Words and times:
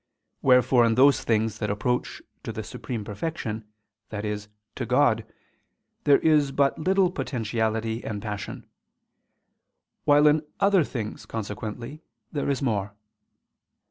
Wherefore 0.41 0.83
in 0.83 0.95
those 0.95 1.23
things 1.23 1.59
that 1.59 1.69
approach 1.69 2.23
to 2.41 2.51
the 2.51 2.63
Supreme 2.63 3.03
Perfection, 3.05 3.65
i.e. 4.11 4.39
to 4.73 4.85
God, 4.87 5.23
there 6.05 6.17
is 6.21 6.51
but 6.51 6.79
little 6.79 7.11
potentiality 7.11 8.03
and 8.03 8.19
passion: 8.19 8.65
while 10.05 10.25
in 10.25 10.41
other 10.59 10.83
things, 10.83 11.27
consequently, 11.27 12.01
there 12.31 12.49
is 12.49 12.63
more. 12.63 12.95